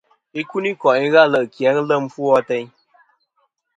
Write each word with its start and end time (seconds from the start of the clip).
Ikuniko'i 0.41 1.05
ghɨ 1.11 1.19
ale' 1.25 1.41
ki 1.53 1.61
a 1.69 1.71
ghɨ 1.75 1.81
lem 1.89 2.03
ɨfwo 2.09 2.27
ateyn. 2.39 2.67